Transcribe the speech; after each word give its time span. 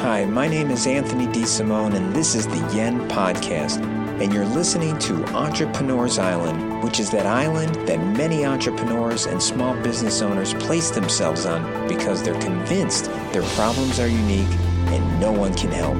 Hi, 0.00 0.24
my 0.24 0.48
name 0.48 0.70
is 0.70 0.86
Anthony 0.86 1.26
DeSimone, 1.26 1.92
and 1.92 2.14
this 2.14 2.34
is 2.34 2.46
the 2.46 2.74
Yen 2.74 3.06
Podcast. 3.10 3.84
And 4.22 4.32
you're 4.32 4.46
listening 4.46 4.98
to 5.00 5.22
Entrepreneurs 5.34 6.18
Island, 6.18 6.82
which 6.82 6.98
is 7.00 7.10
that 7.10 7.26
island 7.26 7.74
that 7.86 7.98
many 8.16 8.46
entrepreneurs 8.46 9.26
and 9.26 9.42
small 9.42 9.74
business 9.82 10.22
owners 10.22 10.54
place 10.54 10.88
themselves 10.90 11.44
on 11.44 11.86
because 11.86 12.22
they're 12.22 12.40
convinced 12.40 13.10
their 13.34 13.42
problems 13.42 14.00
are 14.00 14.08
unique 14.08 14.48
and 14.86 15.20
no 15.20 15.32
one 15.32 15.52
can 15.52 15.70
help. 15.70 15.98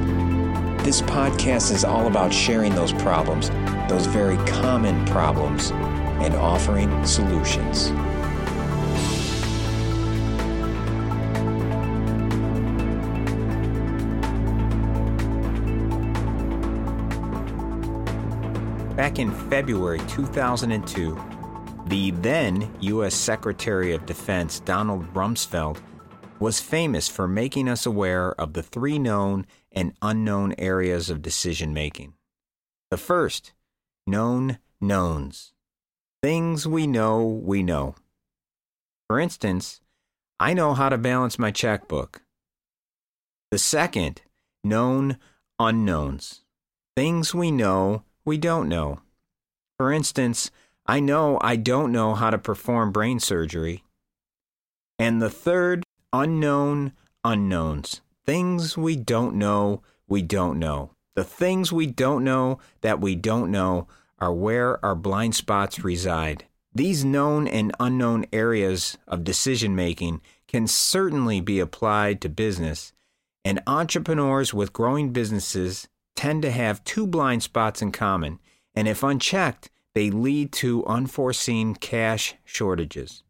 This 0.83 1.03
podcast 1.03 1.71
is 1.71 1.85
all 1.85 2.07
about 2.07 2.33
sharing 2.33 2.75
those 2.75 2.95
problems, 2.95 3.51
those 3.87 4.07
very 4.07 4.39
common 4.49 5.05
problems, 5.09 5.73
and 6.23 6.33
offering 6.37 7.05
solutions. 7.05 7.91
Back 18.97 19.19
in 19.19 19.31
February 19.49 20.01
2002, 20.09 21.19
the 21.87 22.11
then 22.11 22.75
U.S. 22.81 23.15
Secretary 23.15 23.95
of 23.95 24.05
Defense 24.05 24.61
Donald 24.61 25.15
Rumsfeld 25.15 25.79
was 26.41 26.61
famous 26.61 27.09
for 27.09 27.29
making 27.29 27.69
us 27.69 27.87
aware 27.87 28.33
of 28.33 28.53
the 28.53 28.63
three 28.63 28.99
known 28.99 29.47
and 29.73 29.95
unknown 30.03 30.55
areas 30.59 31.09
of 31.09 31.23
decision 31.23 31.73
making. 31.73 32.15
The 32.91 32.97
first, 32.97 33.53
known 34.07 34.59
knowns. 34.81 35.53
Things 36.23 36.67
we 36.67 36.87
know 36.87 37.25
we 37.25 37.63
know. 37.63 37.95
For 39.07 39.21
instance, 39.21 39.81
I 40.39 40.53
know 40.53 40.75
how 40.75 40.89
to 40.89 40.99
balance 40.99 41.39
my 41.39 41.51
checkbook. 41.53 42.23
The 43.51 43.59
second, 43.59 44.23
known 44.65 45.17
unknowns. 45.59 46.43
Things 46.97 47.35
we 47.35 47.51
know 47.51 48.03
we 48.31 48.39
don't 48.39 48.69
know. 48.69 49.01
For 49.77 49.93
instance, 49.93 50.53
I 50.87 51.01
know 51.01 51.41
I 51.43 51.57
don't 51.57 51.91
know 51.91 52.15
how 52.15 52.31
to 52.31 52.39
perform 52.39 52.93
brain 52.93 53.19
surgery. 53.19 53.83
And 55.01 55.21
the 55.21 55.29
third, 55.29 55.83
unknown 56.13 56.93
unknowns. 57.25 58.03
Things 58.25 58.79
we 58.79 58.95
don't 58.95 59.35
know, 59.35 59.83
we 60.07 60.23
don't 60.23 60.61
know. 60.61 60.91
The 61.17 61.25
things 61.25 61.73
we 61.73 61.89
don't 61.89 62.23
know 62.23 62.61
that 62.83 63.01
we 63.01 63.17
don't 63.17 63.51
know 63.51 63.89
are 64.21 64.33
where 64.33 64.79
our 64.85 64.95
blind 64.95 65.35
spots 65.35 65.83
reside. 65.83 66.45
These 66.73 67.05
known 67.05 67.49
and 67.49 67.75
unknown 67.81 68.27
areas 68.33 68.97
of 69.09 69.25
decision 69.25 69.75
making 69.75 70.21
can 70.47 70.69
certainly 70.69 71.41
be 71.41 71.59
applied 71.59 72.21
to 72.21 72.29
business, 72.29 72.93
and 73.45 73.61
entrepreneurs 73.67 74.55
with 74.55 74.73
growing 74.73 75.11
businesses 75.11 75.89
tend 76.21 76.43
to 76.43 76.51
have 76.51 76.85
two 76.85 77.07
blind 77.07 77.43
spots 77.43 77.81
in 77.81 77.91
common, 77.91 78.39
and 78.75 78.87
if 78.87 79.03
unchecked, 79.03 79.71
they 79.95 80.11
lead 80.11 80.53
to 80.53 80.85
unforeseen 80.85 81.75
cash 81.75 82.35
shortages. 82.45 83.23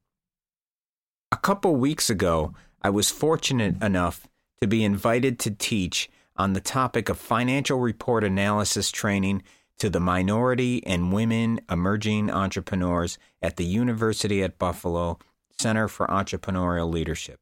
A 1.30 1.36
couple 1.36 1.76
weeks 1.76 2.10
ago, 2.10 2.52
I 2.82 2.90
was 2.90 3.08
fortunate 3.08 3.80
enough 3.80 4.26
to 4.60 4.66
be 4.66 4.82
invited 4.82 5.38
to 5.38 5.52
teach 5.52 6.10
on 6.36 6.52
the 6.52 6.60
topic 6.60 7.08
of 7.08 7.16
financial 7.16 7.78
report 7.78 8.24
analysis 8.24 8.90
training 8.90 9.44
to 9.78 9.88
the 9.88 10.00
minority 10.00 10.84
and 10.84 11.12
women 11.12 11.60
emerging 11.70 12.28
entrepreneurs 12.28 13.18
at 13.40 13.56
the 13.56 13.64
University 13.64 14.42
at 14.42 14.58
Buffalo 14.58 15.16
Center 15.60 15.86
for 15.86 16.08
Entrepreneurial 16.08 16.92
Leadership. 16.92 17.38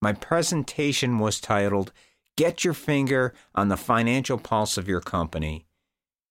My 0.00 0.12
presentation 0.12 1.18
was 1.18 1.40
titled 1.40 1.90
Get 2.36 2.64
your 2.64 2.74
finger 2.74 3.34
on 3.54 3.68
the 3.68 3.76
financial 3.76 4.38
pulse 4.38 4.78
of 4.78 4.88
your 4.88 5.00
company. 5.00 5.66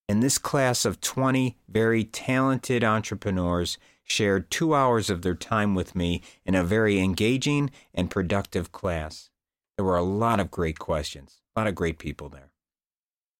And 0.10 0.22
this 0.22 0.38
class 0.38 0.84
of 0.84 1.00
20 1.00 1.58
very 1.70 2.04
talented 2.04 2.84
entrepreneurs 2.84 3.78
shared 4.04 4.50
two 4.50 4.76
hours 4.76 5.10
of 5.10 5.22
their 5.22 5.36
time 5.36 5.76
with 5.76 5.96
me 5.96 6.22
in 6.46 6.56
a 6.56 6.64
very 6.64 7.00
engaging 7.00 7.70
and 7.94 8.10
productive 8.10 8.72
class. 8.72 9.30
There 9.78 9.86
were 9.86 9.98
a 9.98 10.04
lot 10.04 10.40
of 10.40 10.52
great 10.52 10.80
questions, 10.80 11.42
a 11.56 11.60
lot 11.60 11.68
of 11.68 11.76
great 11.76 11.98
people 11.98 12.30
there. 12.30 12.52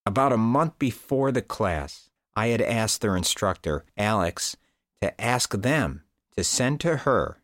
About 0.06 0.32
a 0.32 0.38
month 0.38 0.80
before 0.80 1.32
the 1.32 1.42
class, 1.42 2.10
I 2.36 2.48
had 2.48 2.62
asked 2.62 3.02
their 3.02 3.18
instructor, 3.18 3.86
Alex, 3.98 4.56
to 5.02 5.20
ask 5.20 5.54
them 5.54 6.04
to 6.38 6.44
send 6.44 6.80
to 6.82 6.98
her 6.98 7.41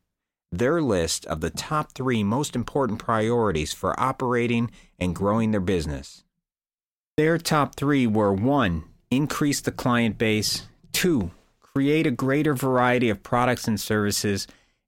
their 0.51 0.81
list 0.81 1.25
of 1.25 1.41
the 1.41 1.49
top 1.49 1.91
three 1.93 2.23
most 2.23 2.55
important 2.55 2.99
priorities 2.99 3.73
for 3.73 3.99
operating 3.99 4.71
and 4.99 5.15
growing 5.15 5.51
their 5.51 5.59
business. 5.61 6.23
Their 7.17 7.37
top 7.37 7.75
three 7.75 8.07
were 8.07 8.33
one, 8.33 8.83
increase 9.09 9.61
the 9.61 9.71
client 9.71 10.17
base, 10.17 10.67
two, 10.93 11.31
create 11.59 12.07
a 12.07 12.11
greater 12.11 12.53
variety 12.53 13.09
of 13.09 13.23
products 13.23 13.67
and 13.67 13.79
services, 13.79 14.47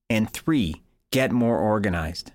and 0.10 0.32
three, 0.32 0.82
get 1.12 1.32
more 1.32 1.58
organized. 1.58 2.32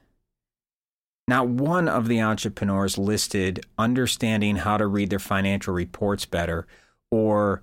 Not 1.27 1.49
one 1.49 1.89
of 1.89 2.07
the 2.07 2.21
entrepreneurs 2.21 2.99
listed 2.99 3.65
understanding 3.79 4.57
how 4.57 4.77
to 4.77 4.87
read 4.87 5.11
their 5.11 5.19
financial 5.19 5.73
reports 5.73 6.27
better 6.27 6.67
or 7.11 7.63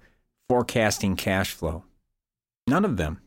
forecasting 0.50 1.16
cash 1.16 1.52
flow. 1.52 1.84
None 2.68 2.86
of 2.86 2.98
them. 2.98 3.22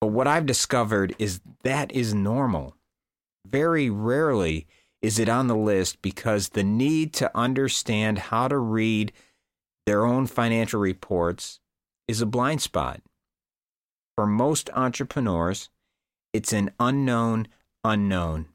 But 0.00 0.08
what 0.08 0.26
I've 0.26 0.46
discovered 0.46 1.14
is 1.18 1.40
that 1.62 1.92
is 1.92 2.14
normal. 2.14 2.76
Very 3.46 3.90
rarely 3.90 4.66
is 5.00 5.18
it 5.18 5.28
on 5.28 5.46
the 5.46 5.56
list 5.56 6.02
because 6.02 6.50
the 6.50 6.64
need 6.64 7.12
to 7.14 7.36
understand 7.36 8.18
how 8.18 8.48
to 8.48 8.58
read 8.58 9.12
their 9.86 10.04
own 10.04 10.26
financial 10.26 10.80
reports 10.80 11.60
is 12.06 12.20
a 12.20 12.26
blind 12.26 12.60
spot. 12.60 13.00
For 14.16 14.26
most 14.26 14.70
entrepreneurs, 14.74 15.70
it's 16.32 16.52
an 16.52 16.70
unknown 16.78 17.48
unknown. 17.84 18.46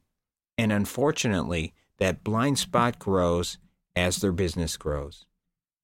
And 0.56 0.72
unfortunately, 0.72 1.74
that 1.98 2.24
blind 2.24 2.58
spot 2.58 2.98
grows 2.98 3.58
as 3.96 4.18
their 4.18 4.32
business 4.32 4.76
grows. 4.76 5.26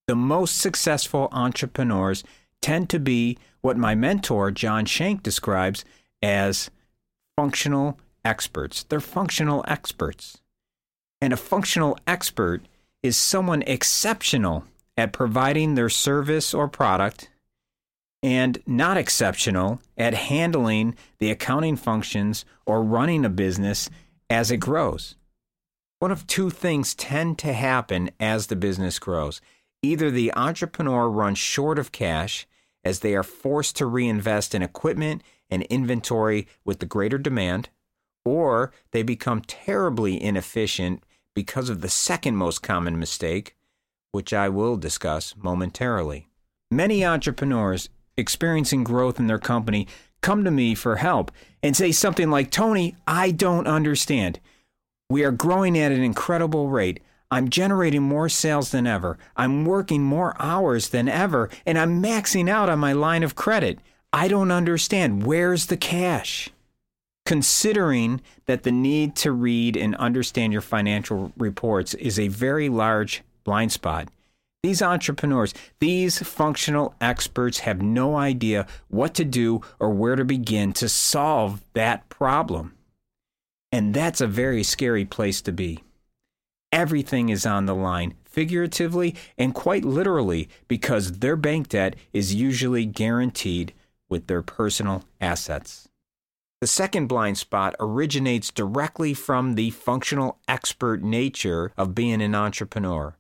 The 0.07 0.15
most 0.15 0.59
successful 0.59 1.29
entrepreneurs 1.33 2.25
tend 2.61 2.91
to 2.91 2.99
be 2.99 3.39
what 3.61 3.77
my 3.77 3.95
mentor, 3.95 4.51
John 4.51 4.85
Shank, 4.85 5.23
describes 5.23 5.85
as 6.23 6.71
functional 7.37 7.99
experts. 8.25 8.85
They're 8.85 9.01
functional 9.01 9.65
experts. 9.67 10.39
And 11.21 11.33
a 11.33 11.37
functional 11.37 11.99
expert 12.07 12.63
is 13.03 13.17
someone 13.17 13.63
exceptional 13.63 14.65
at 14.97 15.13
providing 15.13 15.75
their 15.75 15.89
service 15.89 16.53
or 16.53 16.69
product 16.69 17.31
and 18.23 18.63
not 18.67 18.97
exceptional 18.97 19.81
at 19.97 20.13
handling 20.13 20.95
the 21.19 21.31
accounting 21.31 21.77
functions 21.77 22.45
or 22.67 22.83
running 22.83 23.25
a 23.25 23.31
business 23.31 23.89
as 24.29 24.51
it 24.51 24.59
grows. 24.59 25.17
One 25.99 26.11
of 26.11 26.27
two 26.27 26.51
things 26.51 26.95
tend 26.95 27.39
to 27.39 27.53
happen 27.53 28.11
as 28.19 28.47
the 28.47 28.57
business 28.57 28.99
grows. 28.99 29.41
Either 29.83 30.11
the 30.11 30.33
entrepreneur 30.35 31.09
runs 31.09 31.39
short 31.39 31.79
of 31.79 31.93
cash 31.93 32.47
as 32.85 33.01
they 33.01 33.15
are 33.15 33.23
forced 33.23 33.77
to 33.77 33.87
reinvest 33.87 34.55
in 34.55 34.63
equipment 34.63 35.23
and 35.51 35.63
inventory 35.65 36.47
with 36.65 36.79
the 36.79 36.87
greater 36.87 37.19
demand, 37.19 37.69
or 38.25 38.73
they 38.93 39.03
become 39.03 39.41
terribly 39.43 40.23
inefficient 40.23 41.03
because 41.35 41.69
of 41.69 41.81
the 41.81 41.89
second 41.89 42.37
most 42.37 42.63
common 42.63 42.99
mistake, 42.99 43.57
which 44.13 44.33
I 44.33 44.49
will 44.49 44.77
discuss 44.77 45.35
momentarily. 45.37 46.29
Many 46.71 47.05
entrepreneurs 47.05 47.89
experiencing 48.17 48.85
growth 48.85 49.19
in 49.19 49.27
their 49.27 49.39
company 49.39 49.89
come 50.21 50.45
to 50.45 50.51
me 50.51 50.75
for 50.75 50.97
help 50.97 51.33
and 51.63 51.77
say 51.77 51.93
something 51.93 52.31
like, 52.31 52.51
Tony, 52.51 52.97
I 53.07 53.31
don't 53.31 53.67
understand. 53.67 54.41
We 55.09 55.25
are 55.25 55.33
growing 55.33 55.79
at 55.79 55.93
an 55.93 56.03
incredible 56.03 56.69
rate. 56.69 57.01
I'm 57.31 57.49
generating 57.49 58.03
more 58.03 58.29
sales 58.29 58.71
than 58.71 58.87
ever. 58.87 59.17
I'm 59.37 59.65
working 59.65 60.03
more 60.03 60.35
hours 60.41 60.89
than 60.89 61.09
ever, 61.09 61.49
and 61.65 61.79
I'm 61.79 62.03
maxing 62.03 62.49
out 62.49 62.69
on 62.69 62.79
my 62.79 62.93
line 62.93 63.23
of 63.23 63.37
credit. 63.37 63.79
I 64.13 64.27
don't 64.27 64.51
understand. 64.51 65.25
Where's 65.25 65.67
the 65.67 65.77
cash? 65.77 66.51
Considering 67.25 68.21
that 68.47 68.65
the 68.65 68.73
need 68.73 69.15
to 69.17 69.31
read 69.31 69.77
and 69.77 69.95
understand 69.97 70.53
your 70.53 70.63
financial 70.63 71.33
reports 71.37 71.95
is 71.95 72.19
a 72.19 72.29
very 72.29 72.69
large 72.69 73.23
blind 73.45 73.71
spot, 73.71 74.09
these 74.63 74.83
entrepreneurs, 74.83 75.55
these 75.79 76.19
functional 76.19 76.95
experts 77.01 77.61
have 77.61 77.81
no 77.81 78.17
idea 78.17 78.67
what 78.89 79.15
to 79.15 79.25
do 79.25 79.63
or 79.79 79.91
where 79.91 80.17
to 80.17 80.25
begin 80.25 80.73
to 80.75 80.89
solve 80.89 81.65
that 81.73 82.09
problem. 82.09 82.75
And 83.73 83.95
that's 83.95 84.21
a 84.21 84.27
very 84.27 84.63
scary 84.63 85.05
place 85.05 85.41
to 85.43 85.53
be. 85.53 85.83
Everything 86.73 87.29
is 87.29 87.45
on 87.45 87.67
the 87.67 87.75
line, 87.75 88.15
figuratively 88.25 89.17
and 89.37 89.55
quite 89.55 89.85
literally, 89.85 90.49
because 90.69 91.19
their 91.19 91.37
bank 91.37 91.69
debt 91.69 91.97
is 92.13 92.35
usually 92.35 92.87
guaranteed 92.87 93.73
with 94.09 94.27
their 94.27 94.43
personal 94.43 95.05
assets. 95.21 95.89
The 96.61 96.67
second 96.67 97.07
blind 97.07 97.39
spot 97.39 97.75
originates 97.81 98.51
directly 98.51 99.15
from 99.15 99.55
the 99.55 99.71
functional 99.71 100.39
expert 100.47 101.03
nature 101.03 101.73
of 101.77 101.95
being 101.95 102.21
an 102.21 102.35
entrepreneur. 102.35 103.17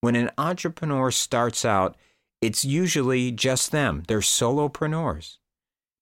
When 0.00 0.14
an 0.14 0.30
entrepreneur 0.38 1.10
starts 1.10 1.64
out, 1.64 1.96
it's 2.40 2.64
usually 2.64 3.32
just 3.32 3.72
them. 3.72 4.04
They're 4.06 4.20
solopreneurs. 4.20 5.38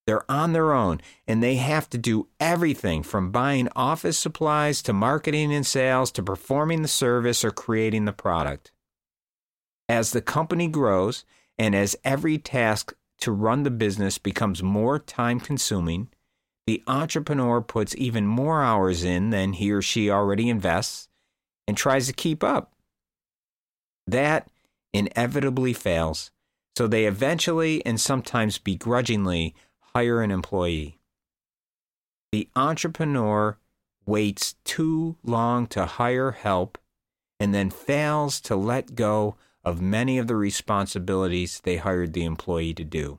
They're 0.08 0.30
on 0.30 0.54
their 0.54 0.72
own 0.72 1.02
and 1.26 1.42
they 1.42 1.56
have 1.56 1.90
to 1.90 1.98
do 1.98 2.28
everything 2.40 3.02
from 3.02 3.30
buying 3.30 3.68
office 3.76 4.18
supplies 4.18 4.80
to 4.84 4.94
marketing 4.94 5.52
and 5.52 5.66
sales 5.66 6.10
to 6.12 6.22
performing 6.22 6.80
the 6.80 6.88
service 6.88 7.44
or 7.44 7.50
creating 7.50 8.06
the 8.06 8.14
product. 8.14 8.72
As 9.86 10.12
the 10.12 10.22
company 10.22 10.66
grows 10.66 11.26
and 11.58 11.74
as 11.74 11.94
every 12.06 12.38
task 12.38 12.94
to 13.18 13.32
run 13.32 13.64
the 13.64 13.70
business 13.70 14.16
becomes 14.16 14.62
more 14.62 14.98
time 14.98 15.40
consuming, 15.40 16.08
the 16.66 16.82
entrepreneur 16.86 17.60
puts 17.60 17.94
even 17.98 18.26
more 18.26 18.62
hours 18.62 19.04
in 19.04 19.28
than 19.28 19.52
he 19.52 19.70
or 19.70 19.82
she 19.82 20.08
already 20.08 20.48
invests 20.48 21.10
and 21.66 21.76
tries 21.76 22.06
to 22.06 22.14
keep 22.14 22.42
up. 22.42 22.72
That 24.06 24.48
inevitably 24.94 25.74
fails, 25.74 26.30
so 26.78 26.86
they 26.86 27.04
eventually 27.04 27.84
and 27.84 28.00
sometimes 28.00 28.56
begrudgingly 28.56 29.54
hire 29.98 30.22
an 30.22 30.30
employee. 30.30 30.96
The 32.30 32.48
entrepreneur 32.54 33.58
waits 34.06 34.54
too 34.62 35.16
long 35.24 35.66
to 35.74 35.86
hire 35.86 36.30
help 36.30 36.78
and 37.40 37.52
then 37.52 37.68
fails 37.68 38.40
to 38.42 38.54
let 38.54 38.94
go 38.94 39.34
of 39.64 39.80
many 39.80 40.16
of 40.16 40.28
the 40.28 40.36
responsibilities 40.36 41.60
they 41.64 41.78
hired 41.78 42.12
the 42.12 42.24
employee 42.24 42.74
to 42.74 42.84
do. 42.84 43.18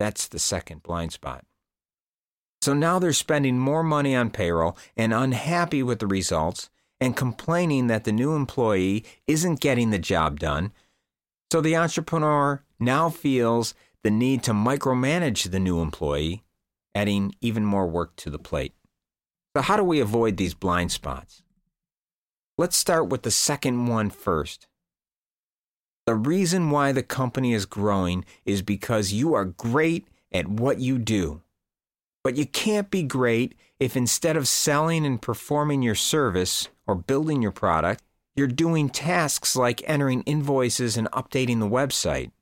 That's 0.00 0.26
the 0.26 0.38
second 0.38 0.82
blind 0.82 1.12
spot. 1.12 1.44
So 2.62 2.72
now 2.72 2.98
they're 2.98 3.12
spending 3.12 3.58
more 3.58 3.82
money 3.82 4.16
on 4.16 4.30
payroll 4.30 4.78
and 4.96 5.12
unhappy 5.12 5.82
with 5.82 5.98
the 5.98 6.06
results 6.06 6.70
and 7.02 7.14
complaining 7.14 7.88
that 7.88 8.04
the 8.04 8.12
new 8.12 8.34
employee 8.34 9.04
isn't 9.26 9.60
getting 9.60 9.90
the 9.90 9.98
job 9.98 10.40
done. 10.40 10.72
So 11.52 11.60
the 11.60 11.76
entrepreneur 11.76 12.62
now 12.80 13.10
feels 13.10 13.74
the 14.04 14.10
need 14.10 14.42
to 14.44 14.52
micromanage 14.52 15.50
the 15.50 15.58
new 15.58 15.80
employee, 15.80 16.44
adding 16.94 17.34
even 17.40 17.64
more 17.64 17.86
work 17.86 18.14
to 18.16 18.30
the 18.30 18.38
plate. 18.38 18.74
So, 19.56 19.62
how 19.62 19.76
do 19.76 19.82
we 19.82 19.98
avoid 19.98 20.36
these 20.36 20.54
blind 20.54 20.92
spots? 20.92 21.42
Let's 22.58 22.76
start 22.76 23.08
with 23.08 23.22
the 23.22 23.30
second 23.30 23.86
one 23.86 24.10
first. 24.10 24.68
The 26.06 26.14
reason 26.14 26.70
why 26.70 26.92
the 26.92 27.02
company 27.02 27.54
is 27.54 27.64
growing 27.64 28.26
is 28.44 28.60
because 28.60 29.14
you 29.14 29.32
are 29.32 29.46
great 29.46 30.06
at 30.30 30.46
what 30.46 30.78
you 30.78 30.98
do. 30.98 31.40
But 32.22 32.36
you 32.36 32.46
can't 32.46 32.90
be 32.90 33.02
great 33.02 33.54
if 33.80 33.96
instead 33.96 34.36
of 34.36 34.46
selling 34.46 35.06
and 35.06 35.20
performing 35.20 35.82
your 35.82 35.94
service 35.94 36.68
or 36.86 36.94
building 36.94 37.40
your 37.40 37.52
product, 37.52 38.04
you're 38.36 38.48
doing 38.48 38.90
tasks 38.90 39.56
like 39.56 39.82
entering 39.88 40.22
invoices 40.22 40.96
and 40.98 41.10
updating 41.12 41.60
the 41.60 41.68
website. 41.68 42.32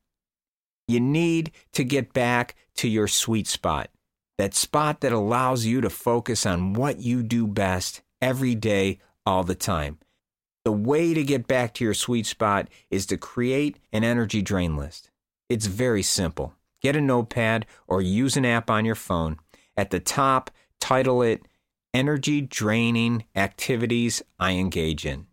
You 0.88 1.00
need 1.00 1.52
to 1.72 1.84
get 1.84 2.12
back 2.12 2.54
to 2.76 2.88
your 2.88 3.08
sweet 3.08 3.46
spot, 3.46 3.90
that 4.38 4.54
spot 4.54 5.00
that 5.00 5.12
allows 5.12 5.64
you 5.64 5.80
to 5.80 5.90
focus 5.90 6.44
on 6.46 6.72
what 6.72 7.00
you 7.00 7.22
do 7.22 7.46
best 7.46 8.02
every 8.20 8.54
day, 8.54 8.98
all 9.24 9.44
the 9.44 9.54
time. 9.54 9.98
The 10.64 10.72
way 10.72 11.12
to 11.12 11.24
get 11.24 11.46
back 11.46 11.74
to 11.74 11.84
your 11.84 11.94
sweet 11.94 12.26
spot 12.26 12.68
is 12.90 13.06
to 13.06 13.16
create 13.16 13.78
an 13.92 14.04
energy 14.04 14.42
drain 14.42 14.76
list. 14.76 15.10
It's 15.48 15.66
very 15.66 16.02
simple. 16.02 16.54
Get 16.80 16.96
a 16.96 17.00
notepad 17.00 17.66
or 17.86 18.00
use 18.00 18.36
an 18.36 18.44
app 18.44 18.70
on 18.70 18.84
your 18.84 18.94
phone 18.94 19.38
at 19.76 19.90
the 19.90 20.00
top, 20.00 20.50
title 20.80 21.22
it 21.22 21.46
Energy 21.94 22.40
Draining 22.40 23.24
Activities 23.36 24.22
I 24.38 24.52
Engage 24.52 25.04
in. 25.04 25.26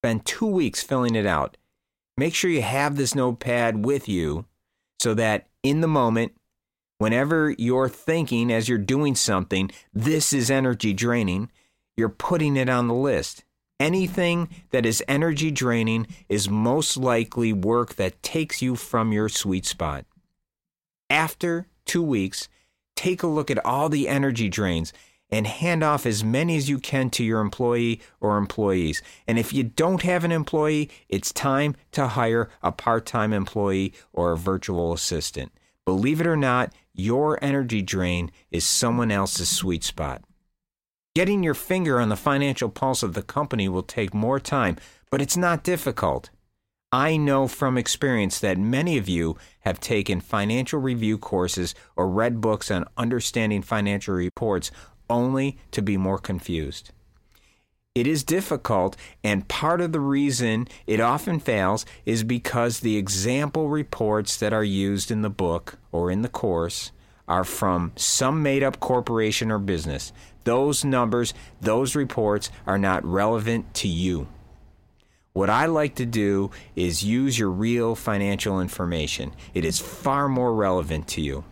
Spend 0.00 0.24
two 0.24 0.46
weeks 0.46 0.82
filling 0.82 1.14
it 1.14 1.26
out. 1.26 1.57
Make 2.18 2.34
sure 2.34 2.50
you 2.50 2.62
have 2.62 2.96
this 2.96 3.14
notepad 3.14 3.84
with 3.84 4.08
you 4.08 4.44
so 4.98 5.14
that 5.14 5.46
in 5.62 5.82
the 5.82 5.86
moment, 5.86 6.32
whenever 6.98 7.54
you're 7.56 7.88
thinking 7.88 8.50
as 8.52 8.68
you're 8.68 8.76
doing 8.76 9.14
something, 9.14 9.70
this 9.94 10.32
is 10.32 10.50
energy 10.50 10.92
draining, 10.92 11.48
you're 11.96 12.08
putting 12.08 12.56
it 12.56 12.68
on 12.68 12.88
the 12.88 12.94
list. 12.94 13.44
Anything 13.78 14.48
that 14.70 14.84
is 14.84 15.00
energy 15.06 15.52
draining 15.52 16.08
is 16.28 16.50
most 16.50 16.96
likely 16.96 17.52
work 17.52 17.94
that 17.94 18.20
takes 18.20 18.60
you 18.60 18.74
from 18.74 19.12
your 19.12 19.28
sweet 19.28 19.64
spot. 19.64 20.04
After 21.08 21.68
two 21.84 22.02
weeks, 22.02 22.48
take 22.96 23.22
a 23.22 23.28
look 23.28 23.48
at 23.48 23.64
all 23.64 23.88
the 23.88 24.08
energy 24.08 24.48
drains 24.48 24.92
and 25.30 25.46
hand 25.46 25.82
off 25.82 26.06
as 26.06 26.24
many 26.24 26.56
as 26.56 26.68
you 26.68 26.78
can 26.78 27.10
to 27.10 27.24
your 27.24 27.40
employee 27.40 28.00
or 28.20 28.38
employees. 28.38 29.02
And 29.26 29.38
if 29.38 29.52
you 29.52 29.62
don't 29.62 30.02
have 30.02 30.24
an 30.24 30.32
employee, 30.32 30.90
it's 31.08 31.32
time 31.32 31.76
to 31.92 32.08
hire 32.08 32.48
a 32.62 32.72
part 32.72 33.06
time 33.06 33.32
employee 33.32 33.92
or 34.12 34.32
a 34.32 34.38
virtual 34.38 34.92
assistant. 34.92 35.52
Believe 35.84 36.20
it 36.20 36.26
or 36.26 36.36
not, 36.36 36.72
your 36.94 37.42
energy 37.42 37.82
drain 37.82 38.30
is 38.50 38.66
someone 38.66 39.10
else's 39.10 39.48
sweet 39.48 39.84
spot. 39.84 40.22
Getting 41.14 41.42
your 41.42 41.54
finger 41.54 42.00
on 42.00 42.10
the 42.10 42.16
financial 42.16 42.68
pulse 42.68 43.02
of 43.02 43.14
the 43.14 43.22
company 43.22 43.68
will 43.68 43.82
take 43.82 44.14
more 44.14 44.38
time, 44.38 44.76
but 45.10 45.20
it's 45.20 45.36
not 45.36 45.64
difficult. 45.64 46.30
I 46.92 47.16
know 47.18 47.48
from 47.48 47.76
experience 47.76 48.38
that 48.40 48.56
many 48.56 48.96
of 48.96 49.08
you 49.08 49.36
have 49.60 49.78
taken 49.78 50.20
financial 50.20 50.80
review 50.80 51.18
courses 51.18 51.74
or 51.96 52.08
read 52.08 52.40
books 52.40 52.70
on 52.70 52.86
understanding 52.96 53.60
financial 53.60 54.14
reports 54.14 54.70
only 55.10 55.58
to 55.72 55.82
be 55.82 55.96
more 55.96 56.18
confused. 56.18 56.90
It 57.94 58.06
is 58.06 58.22
difficult, 58.22 58.96
and 59.24 59.48
part 59.48 59.80
of 59.80 59.90
the 59.92 60.00
reason 60.00 60.68
it 60.86 61.00
often 61.00 61.40
fails 61.40 61.84
is 62.06 62.22
because 62.22 62.80
the 62.80 62.96
example 62.96 63.68
reports 63.68 64.36
that 64.36 64.52
are 64.52 64.62
used 64.62 65.10
in 65.10 65.22
the 65.22 65.30
book 65.30 65.78
or 65.90 66.10
in 66.10 66.22
the 66.22 66.28
course 66.28 66.92
are 67.26 67.44
from 67.44 67.92
some 67.96 68.42
made 68.42 68.62
up 68.62 68.78
corporation 68.78 69.50
or 69.50 69.58
business. 69.58 70.12
Those 70.44 70.84
numbers, 70.84 71.34
those 71.60 71.96
reports 71.96 72.50
are 72.66 72.78
not 72.78 73.04
relevant 73.04 73.74
to 73.74 73.88
you. 73.88 74.28
What 75.32 75.50
I 75.50 75.66
like 75.66 75.96
to 75.96 76.06
do 76.06 76.50
is 76.74 77.04
use 77.04 77.38
your 77.38 77.50
real 77.50 77.94
financial 77.94 78.60
information. 78.60 79.32
It 79.54 79.64
is 79.64 79.78
far 79.78 80.28
more 80.28 80.54
relevant 80.54 81.06
to 81.08 81.20
you. 81.20 81.44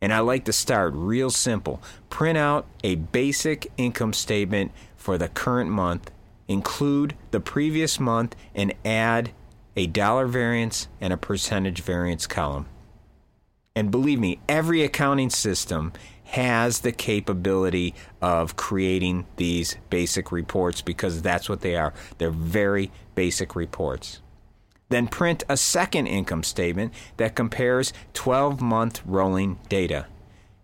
And 0.00 0.12
I 0.12 0.20
like 0.20 0.44
to 0.44 0.52
start 0.52 0.92
real 0.94 1.30
simple. 1.30 1.82
Print 2.08 2.38
out 2.38 2.66
a 2.84 2.94
basic 2.96 3.70
income 3.76 4.12
statement 4.12 4.72
for 4.96 5.18
the 5.18 5.28
current 5.28 5.70
month, 5.70 6.10
include 6.46 7.14
the 7.30 7.40
previous 7.40 7.98
month, 7.98 8.36
and 8.54 8.74
add 8.84 9.32
a 9.76 9.86
dollar 9.86 10.26
variance 10.26 10.88
and 11.00 11.12
a 11.12 11.16
percentage 11.16 11.82
variance 11.82 12.26
column. 12.26 12.66
And 13.74 13.90
believe 13.90 14.18
me, 14.18 14.40
every 14.48 14.82
accounting 14.82 15.30
system 15.30 15.92
has 16.24 16.80
the 16.80 16.92
capability 16.92 17.94
of 18.20 18.56
creating 18.56 19.24
these 19.36 19.76
basic 19.88 20.30
reports 20.30 20.82
because 20.82 21.22
that's 21.22 21.48
what 21.48 21.60
they 21.60 21.76
are. 21.76 21.94
They're 22.18 22.30
very 22.30 22.90
basic 23.14 23.54
reports. 23.54 24.20
Then 24.88 25.06
print 25.06 25.44
a 25.48 25.56
second 25.56 26.06
income 26.06 26.42
statement 26.42 26.92
that 27.16 27.34
compares 27.34 27.92
12 28.14 28.60
month 28.60 29.02
rolling 29.04 29.58
data. 29.68 30.06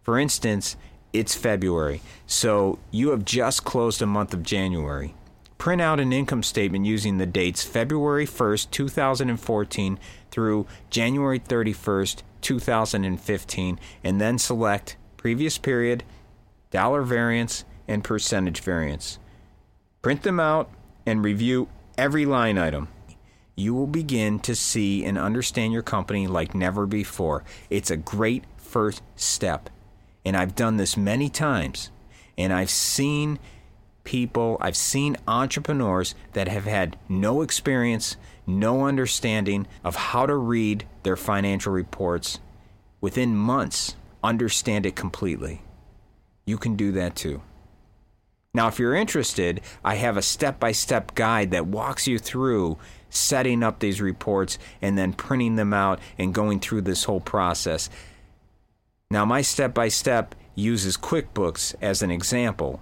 For 0.03 0.19
instance, 0.19 0.77
it's 1.13 1.35
February, 1.35 2.01
so 2.27 2.79
you 2.91 3.11
have 3.11 3.25
just 3.25 3.65
closed 3.65 4.03
a 4.03 4.07
month 4.07 4.35
of 4.35 4.43
January. 4.43 5.15
Print 5.59 5.81
out 5.81 6.01
an 6.01 6.13
income 6.13 6.43
statement 6.43 6.85
using 6.85 7.19
the 7.19 7.27
dates 7.27 7.63
February 7.63 8.27
1st, 8.27 8.71
2014 8.71 9.99
through 10.31 10.67
January 10.91 11.39
31st, 11.39 12.23
2015, 12.41 13.81
and 14.03 14.21
then 14.21 14.37
select 14.37 14.97
previous 15.17 15.57
period, 15.57 16.05
dollar 16.71 17.03
variance, 17.03 17.65
and 17.89 18.05
percentage 18.05 18.61
variance. 18.61 19.19
Print 20.03 20.23
them 20.23 20.41
out 20.41 20.69
and 21.07 21.25
review 21.25 21.69
every 21.97 22.27
line 22.27 22.59
item. 22.59 22.89
You 23.57 23.75
will 23.75 23.87
begin 23.87 24.41
to 24.41 24.55
see 24.55 25.05
and 25.05 25.17
understand 25.17 25.73
your 25.73 25.83
company 25.83 26.27
like 26.27 26.55
never 26.55 26.87
before. 26.87 27.45
It's 27.71 27.91
a 27.91 27.97
great 27.97 28.45
first 28.57 29.03
step. 29.15 29.71
And 30.25 30.37
I've 30.37 30.55
done 30.55 30.77
this 30.77 30.97
many 30.97 31.29
times. 31.29 31.91
And 32.37 32.53
I've 32.53 32.71
seen 32.71 33.39
people, 34.03 34.59
I've 34.61 34.77
seen 34.77 35.17
entrepreneurs 35.29 36.15
that 36.33 36.49
have 36.49 36.65
had 36.65 36.99
no 37.09 37.43
experience, 37.43 38.17
no 38.47 38.87
understanding 38.87 39.67
of 39.85 39.97
how 39.97 40.27
to 40.27 40.35
read 40.35 40.87
their 41.05 41.17
financial 41.17 41.73
reports 41.73 42.41
within 43.01 43.37
months 43.37 43.97
understand 44.25 44.87
it 44.87 44.97
completely. 44.97 45.63
You 46.47 46.59
can 46.59 46.75
do 46.75 46.93
that 46.93 47.15
too. 47.15 47.43
Now, 48.55 48.69
if 48.69 48.79
you're 48.79 48.95
interested, 48.95 49.61
I 49.85 49.97
have 49.97 50.17
a 50.17 50.23
step 50.23 50.61
by 50.61 50.71
step 50.71 51.15
guide 51.17 51.51
that 51.51 51.67
walks 51.67 52.07
you 52.07 52.21
through 52.21 52.79
setting 53.11 53.63
up 53.63 53.81
these 53.81 54.01
reports 54.01 54.59
and 54.81 54.97
then 54.97 55.13
printing 55.13 55.57
them 55.57 55.75
out 55.75 55.99
and 56.19 56.33
going 56.33 56.61
through 56.61 56.83
this 56.83 57.05
whole 57.05 57.21
process. 57.21 57.91
Now, 59.11 59.25
my 59.25 59.43
step 59.43 59.75
by 59.75 59.89
step 59.89 60.35
uses 60.55 60.97
QuickBooks 60.97 61.75
as 61.83 62.03
an 62.03 62.13
example. 62.13 62.81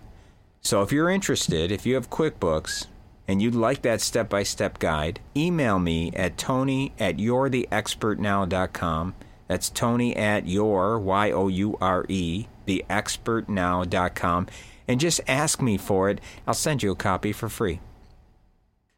So 0.60 0.82
if 0.82 0.92
you're 0.92 1.10
interested, 1.10 1.72
if 1.72 1.86
you 1.86 1.94
have 1.94 2.10
QuickBooks 2.10 2.86
and 3.26 3.40
you'd 3.40 3.54
like 3.54 3.82
that 3.82 4.00
step 4.00 4.28
by 4.28 4.42
step 4.42 4.78
guide, 4.78 5.20
email 5.36 5.78
me 5.78 6.12
at 6.14 6.36
tony 6.36 6.92
at 6.98 7.16
youretheexpertnow.com. 7.16 9.14
That's 9.48 9.70
tony 9.70 10.16
at 10.16 10.46
your, 10.46 10.98
Y 10.98 11.30
O 11.30 11.48
U 11.48 11.76
R 11.80 12.06
E, 12.08 12.46
theexpertnow.com. 12.66 14.46
And 14.88 15.00
just 15.00 15.20
ask 15.28 15.62
me 15.62 15.76
for 15.76 16.10
it. 16.10 16.20
I'll 16.46 16.54
send 16.54 16.82
you 16.82 16.90
a 16.90 16.96
copy 16.96 17.32
for 17.32 17.48
free. 17.48 17.80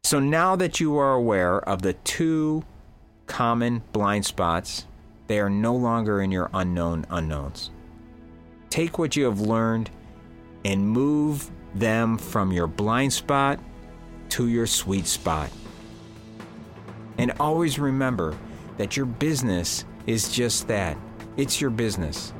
So 0.03 0.19
now 0.19 0.55
that 0.55 0.79
you 0.79 0.97
are 0.97 1.13
aware 1.13 1.57
of 1.57 1.81
the 1.81 1.93
two 1.93 2.63
common 3.27 3.81
blind 3.91 4.25
spots, 4.25 4.85
they 5.27 5.39
are 5.39 5.49
no 5.49 5.75
longer 5.75 6.21
in 6.21 6.31
your 6.31 6.49
unknown 6.53 7.05
unknowns. 7.09 7.71
Take 8.69 8.99
what 8.99 9.15
you 9.15 9.25
have 9.25 9.39
learned 9.39 9.89
and 10.63 10.87
move 10.87 11.49
them 11.73 12.17
from 12.17 12.51
your 12.51 12.67
blind 12.67 13.13
spot 13.13 13.59
to 14.29 14.47
your 14.47 14.67
sweet 14.67 15.07
spot. 15.07 15.49
And 17.17 17.31
always 17.39 17.79
remember 17.79 18.37
that 18.77 18.97
your 18.97 19.05
business 19.05 19.85
is 20.05 20.31
just 20.31 20.67
that 20.67 20.97
it's 21.37 21.59
your 21.59 21.69
business. 21.69 22.33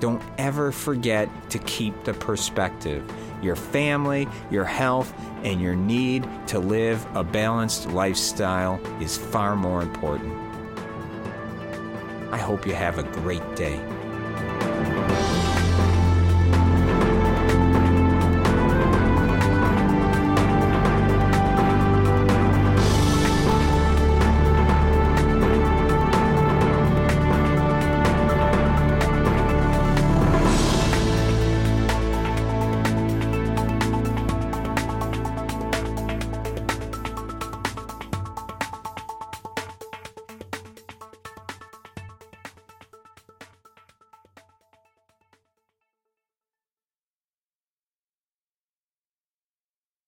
Don't 0.00 0.22
ever 0.38 0.72
forget 0.72 1.28
to 1.50 1.58
keep 1.60 2.04
the 2.04 2.14
perspective. 2.14 3.04
Your 3.42 3.56
family, 3.56 4.28
your 4.50 4.64
health, 4.64 5.14
and 5.42 5.60
your 5.60 5.74
need 5.74 6.28
to 6.48 6.58
live 6.58 7.06
a 7.14 7.22
balanced 7.22 7.88
lifestyle 7.90 8.80
is 9.00 9.16
far 9.16 9.56
more 9.56 9.82
important. 9.82 10.32
I 12.32 12.38
hope 12.38 12.66
you 12.66 12.74
have 12.74 12.98
a 12.98 13.04
great 13.04 13.56
day. 13.56 13.80